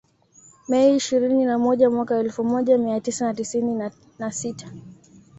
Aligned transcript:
Mei 0.67 0.95
ishirini 0.95 1.45
na 1.45 1.59
moja 1.59 1.89
mwaka 1.89 2.19
elfu 2.19 2.43
moja 2.43 2.77
mia 2.77 2.99
tisa 3.01 3.25
na 3.25 3.33
tisini 3.33 3.91
na 4.19 4.31
sita 4.31 4.73